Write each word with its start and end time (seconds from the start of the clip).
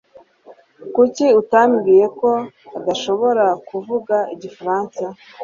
Kuki 0.95 1.25
utambwiye 1.41 2.05
ko 2.19 2.29
adashobora 2.77 3.45
kuvuga 3.67 4.15
igifaransa? 4.33 5.03